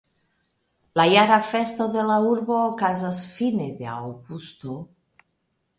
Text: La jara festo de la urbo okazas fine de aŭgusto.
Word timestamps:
La 0.99 1.03
jara 1.15 1.37
festo 1.49 1.87
de 1.97 2.07
la 2.11 2.15
urbo 2.31 2.57
okazas 2.71 3.21
fine 3.35 3.69
de 3.83 3.91
aŭgusto. 3.99 4.79